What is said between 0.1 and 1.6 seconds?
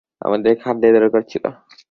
আমাদের খাদ্যের দরকার ছিল।